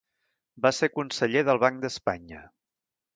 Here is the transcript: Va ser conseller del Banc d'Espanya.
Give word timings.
Va 0.65 0.71
ser 0.77 0.89
conseller 0.93 1.43
del 1.49 1.61
Banc 1.65 1.83
d'Espanya. 1.87 2.41